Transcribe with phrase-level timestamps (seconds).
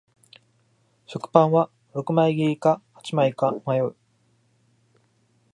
[1.05, 3.95] 食パンは六枚切りか八枚か迷う